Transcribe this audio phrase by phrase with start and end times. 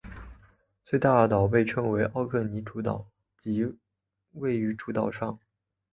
[0.83, 3.07] 最大的岛被称为奥克尼主岛
[3.37, 3.71] 即
[4.31, 5.37] 位于主岛上。